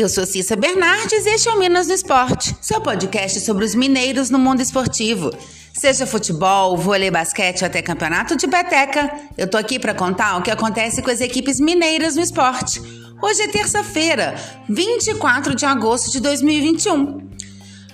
[0.00, 3.74] eu sou Cissa Bernardes e este é o Minas no Esporte, seu podcast sobre os
[3.74, 5.30] mineiros no mundo esportivo.
[5.74, 10.52] Seja futebol, vôlei, basquete até campeonato de peteca, eu tô aqui para contar o que
[10.52, 12.80] acontece com as equipes mineiras no esporte.
[13.20, 14.36] Hoje é terça-feira,
[14.68, 17.27] 24 de agosto de 2021.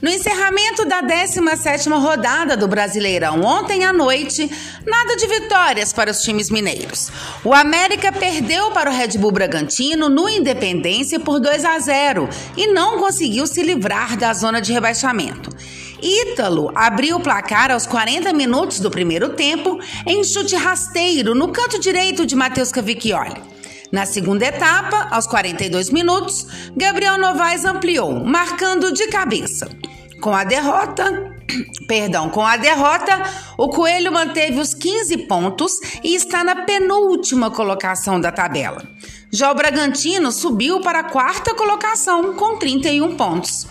[0.04, 4.50] No encerramento da 17ª rodada do Brasileirão ontem à noite,
[4.84, 7.10] nada de vitórias para os times mineiros.
[7.42, 12.66] O América perdeu para o Red Bull Bragantino no Independência por 2 a 0 e
[12.66, 15.48] não conseguiu se livrar da zona de rebaixamento.
[16.02, 21.80] Ítalo abriu o placar aos 40 minutos do primeiro tempo em chute rasteiro no canto
[21.80, 23.54] direito de Matheus Cavicchioli.
[23.90, 29.68] Na segunda etapa, aos 42 minutos, Gabriel Novaes ampliou, marcando de cabeça.
[30.24, 31.36] Com a derrota,
[31.86, 33.24] perdão, com a derrota,
[33.58, 38.82] o Coelho manteve os 15 pontos e está na penúltima colocação da tabela.
[39.30, 43.66] Já o Bragantino subiu para a quarta colocação com 31 pontos.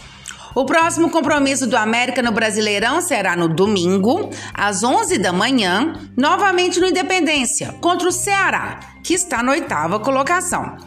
[0.54, 6.80] O próximo compromisso do América no Brasileirão será no domingo, às 11 da manhã, novamente
[6.80, 10.78] no Independência, contra o Ceará, que está na oitava colocação.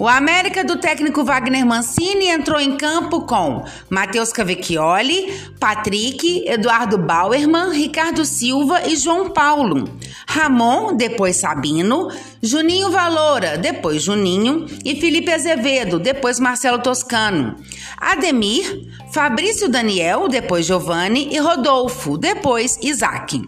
[0.00, 7.70] O América do técnico Wagner Mancini entrou em campo com Matheus Cavecchioli, Patrick, Eduardo Bauerman,
[7.70, 9.84] Ricardo Silva e João Paulo.
[10.26, 12.08] Ramon, depois Sabino,
[12.42, 17.56] Juninho Valora, depois Juninho e Felipe Azevedo, depois Marcelo Toscano.
[17.98, 23.38] Ademir, Fabrício Daniel, depois Giovanni e Rodolfo, depois Isaac.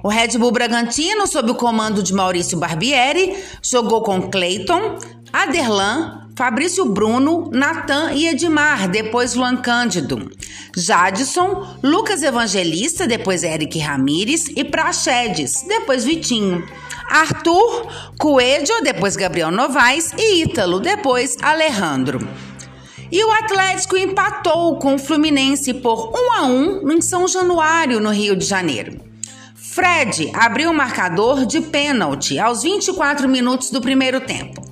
[0.00, 4.96] O Red Bull Bragantino, sob o comando de Maurício Barbieri, jogou com Clayton,
[5.32, 10.30] Aderlan, Fabrício Bruno, Natan e Edmar, depois Luan Cândido.
[10.76, 16.64] Jadson, Lucas Evangelista, depois Eric Ramires e Praxedes, depois Vitinho.
[17.08, 22.20] Arthur, Coelho, depois Gabriel Novaes e Ítalo, depois Alejandro.
[23.10, 28.10] E o Atlético empatou com o Fluminense por 1 a 1 em São Januário, no
[28.10, 29.00] Rio de Janeiro.
[29.56, 34.67] Fred abriu o marcador de pênalti aos 24 minutos do primeiro tempo.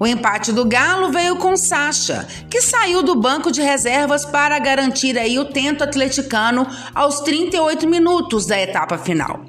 [0.00, 5.18] O empate do Galo veio com Sacha, que saiu do banco de reservas para garantir
[5.18, 9.44] aí o tento atleticano aos 38 minutos da etapa final.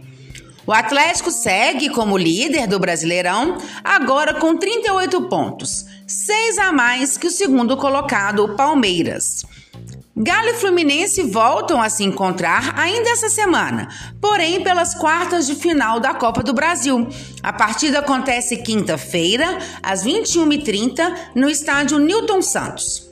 [0.68, 7.28] O Atlético segue como líder do Brasileirão, agora com 38 pontos, seis a mais que
[7.28, 9.46] o segundo colocado, o Palmeiras.
[10.16, 13.88] Galo e Fluminense voltam a se encontrar ainda essa semana,
[14.20, 17.08] porém pelas quartas de final da Copa do Brasil.
[17.42, 23.10] A partida acontece quinta-feira, às 21h30, no estádio Newton Santos.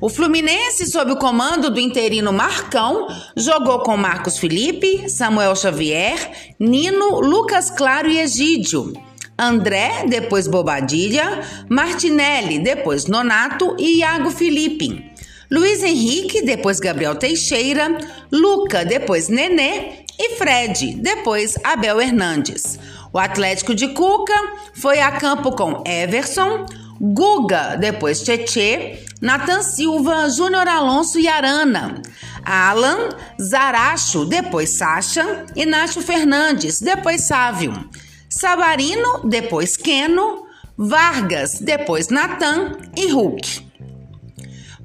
[0.00, 7.18] O Fluminense, sob o comando do interino Marcão, jogou com Marcos Felipe, Samuel Xavier, Nino,
[7.20, 8.92] Lucas Claro e Egídio.
[9.38, 15.15] André, depois Bobadilha, Martinelli, depois Nonato e Iago Felipe.
[15.50, 17.98] Luiz Henrique, depois Gabriel Teixeira,
[18.32, 22.78] Luca, depois Nenê e Fred, depois Abel Hernandes.
[23.12, 24.34] O Atlético de Cuca
[24.74, 26.66] foi a campo com Everson,
[27.00, 32.02] Guga, depois Tietê, Nathan Silva, Júnior Alonso e Arana.
[32.44, 37.88] Alan, Zaracho, depois Sacha, Inácio Fernandes, depois Sávio.
[38.28, 40.46] Sabarino, depois Queno,
[40.76, 43.65] Vargas, depois Natan e Hulk.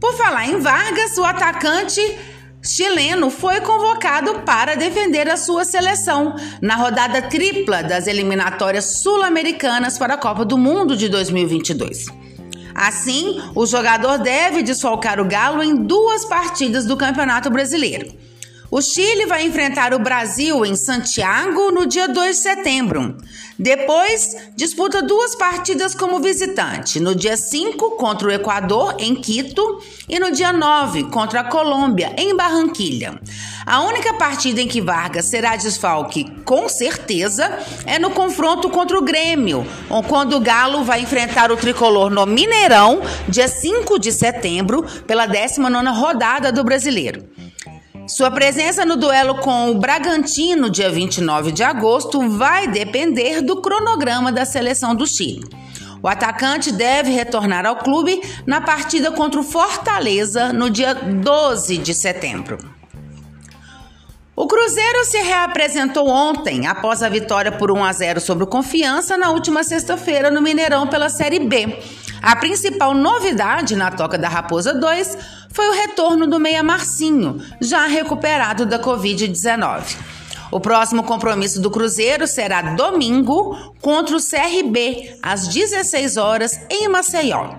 [0.01, 2.01] Por falar em Vargas, o atacante
[2.59, 10.15] chileno foi convocado para defender a sua seleção na rodada tripla das eliminatórias sul-americanas para
[10.15, 12.07] a Copa do Mundo de 2022.
[12.73, 18.11] Assim, o jogador deve desfalcar o Galo em duas partidas do Campeonato Brasileiro.
[18.73, 23.17] O Chile vai enfrentar o Brasil em Santiago no dia 2 de setembro.
[23.59, 30.17] Depois, disputa duas partidas como visitante, no dia 5 contra o Equador, em Quito, e
[30.17, 33.19] no dia 9 contra a Colômbia, em Barranquilha.
[33.65, 39.03] A única partida em que Vargas será desfalque, com certeza, é no confronto contra o
[39.03, 39.67] Grêmio,
[40.07, 45.89] quando o Galo vai enfrentar o tricolor no Mineirão, dia 5 de setembro, pela 19
[45.89, 47.29] rodada do Brasileiro.
[48.11, 54.33] Sua presença no duelo com o Bragantino, dia 29 de agosto, vai depender do cronograma
[54.33, 55.47] da seleção do Chile.
[56.03, 61.93] O atacante deve retornar ao clube na partida contra o Fortaleza no dia 12 de
[61.93, 62.57] setembro.
[64.35, 69.15] O Cruzeiro se reapresentou ontem após a vitória por 1 a 0 sobre o Confiança
[69.15, 71.79] na última sexta-feira no Mineirão pela Série B.
[72.21, 75.17] A principal novidade na Toca da Raposa 2
[75.53, 79.97] foi o retorno do Meia Marcinho, já recuperado da Covid-19.
[80.51, 87.55] O próximo compromisso do Cruzeiro será domingo contra o CRB, às 16 horas, em Maceió.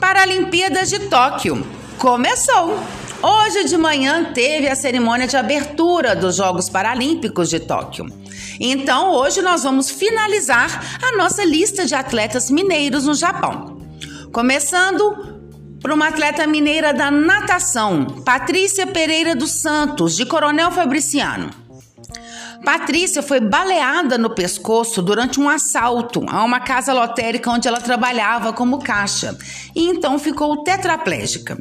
[0.00, 1.66] Paralimpíadas de Tóquio.
[1.98, 2.78] Começou!
[3.22, 8.06] Hoje de manhã teve a cerimônia de abertura dos Jogos Paralímpicos de Tóquio.
[8.60, 13.78] Então, hoje nós vamos finalizar a nossa lista de atletas mineiros no Japão.
[14.30, 15.35] Começando
[15.86, 21.48] por uma atleta mineira da natação, Patrícia Pereira dos Santos, de Coronel Fabriciano.
[22.64, 28.52] Patrícia foi baleada no pescoço durante um assalto a uma casa lotérica onde ela trabalhava
[28.52, 29.38] como caixa
[29.76, 31.56] e então ficou tetraplégica.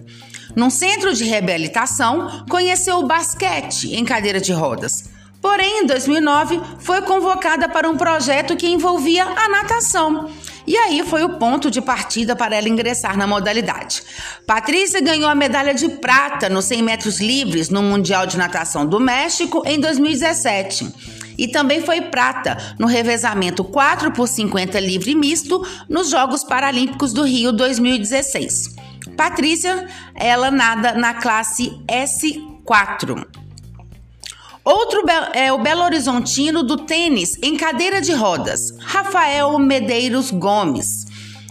[0.56, 5.08] Num centro de reabilitação, conheceu o basquete em cadeira de rodas.
[5.40, 10.32] Porém, em 2009, foi convocada para um projeto que envolvia a natação.
[10.68, 14.02] E aí foi o ponto de partida para ela ingressar na modalidade.
[14.48, 19.00] Patrícia ganhou a medalha de prata nos 100 metros livres no Mundial de Natação do
[19.00, 26.10] México em 2017 e também foi prata no revezamento 4 por 50 livre misto nos
[26.10, 28.76] Jogos Paralímpicos do Rio 2016.
[29.16, 33.45] Patrícia, ela nada na classe S4.
[34.66, 35.04] Outro
[35.34, 41.06] é o Belo Horizontino do tênis em cadeira de rodas, Rafael Medeiros Gomes.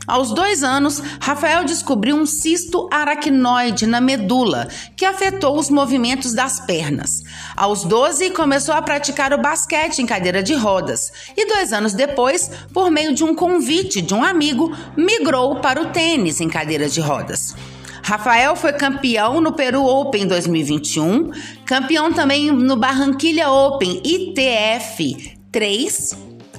[0.04, 4.66] Aos dois anos, Rafael descobriu um cisto aracnoide na medula
[4.96, 7.22] que afetou os movimentos das pernas.
[7.56, 12.50] Aos 12, começou a praticar o basquete em cadeira de rodas e dois anos depois,
[12.72, 17.00] por meio de um convite de um amigo, migrou para o tênis em cadeira de
[17.00, 17.54] rodas.
[18.04, 21.30] Rafael foi campeão no Peru Open 2021,
[21.64, 26.14] campeão também no Barranquilha Open ITF 3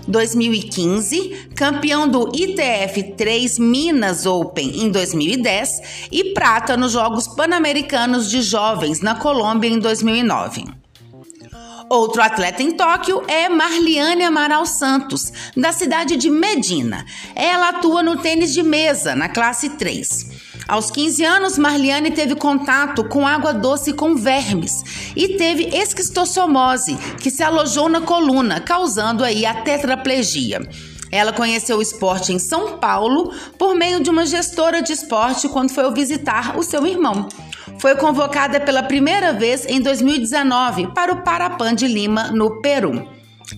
[0.08, 8.42] 2015, campeão do ITF 3 Minas Open em 2010 e prata nos Jogos Pan-Americanos de
[8.42, 10.66] Jovens na Colômbia em 2009.
[11.88, 17.06] Outro atleta em Tóquio é Marliane Amaral Santos, da cidade de Medina.
[17.36, 20.35] Ela atua no tênis de mesa, na classe 3.
[20.68, 27.30] Aos 15 anos, Marliane teve contato com água doce com vermes e teve esquistossomose, que
[27.30, 30.68] se alojou na coluna, causando aí a tetraplegia.
[31.12, 35.70] Ela conheceu o esporte em São Paulo por meio de uma gestora de esporte quando
[35.72, 37.30] foi visitar o seu irmão.
[37.80, 43.15] Foi convocada pela primeira vez em 2019 para o Parapan de Lima, no Peru.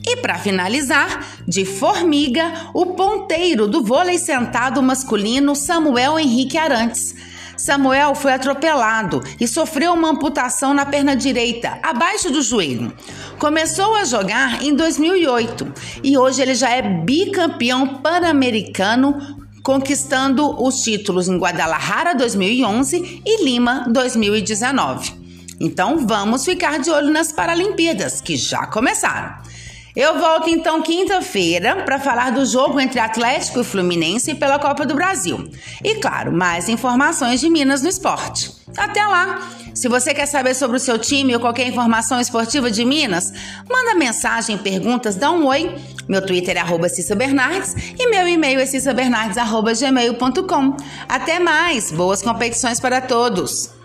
[0.09, 7.13] E para finalizar, de formiga, o ponteiro do vôlei sentado masculino Samuel Henrique Arantes.
[7.57, 12.93] Samuel foi atropelado e sofreu uma amputação na perna direita, abaixo do joelho.
[13.37, 21.27] Começou a jogar em 2008 e hoje ele já é bicampeão pan-americano, conquistando os títulos
[21.27, 25.13] em Guadalajara 2011 e Lima 2019.
[25.59, 29.56] Então vamos ficar de olho nas Paralimpíadas, que já começaram.
[29.97, 34.93] Eu volto então quinta-feira para falar do jogo entre Atlético e Fluminense pela Copa do
[34.93, 35.49] Brasil.
[35.83, 38.51] E claro, mais informações de Minas no esporte.
[38.77, 39.49] Até lá!
[39.73, 43.33] Se você quer saber sobre o seu time ou qualquer informação esportiva de Minas,
[43.67, 45.75] manda mensagem, perguntas, dá um oi.
[46.07, 46.85] Meu Twitter é arroba
[47.17, 50.77] Bernardes e meu e-mail é cissabernardes.gmail.com.
[51.09, 51.91] Até mais!
[51.91, 53.76] Boas competições para todos!